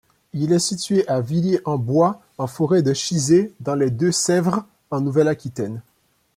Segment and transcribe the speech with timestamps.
[0.33, 5.79] Il est situé à Villiers-en-Bois, en forêt de Chizé dans les Deux-Sèvres en Nouvelle-Aquitaine.